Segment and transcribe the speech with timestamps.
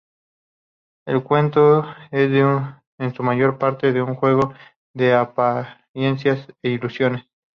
[1.05, 4.51] El cuento es en su mayor parte un juego
[4.95, 7.25] de apariencias e ilusiones.